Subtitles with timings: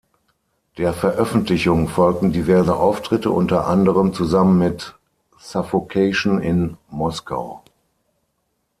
[0.79, 4.95] Der Veröffentlichung folgten diverse Auftritte, unter anderem zusammen mit
[5.37, 7.61] Suffocation in Moskau.